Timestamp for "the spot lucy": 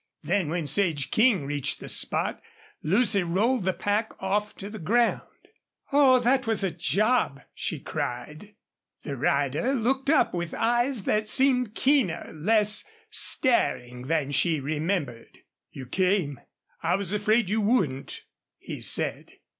1.79-3.21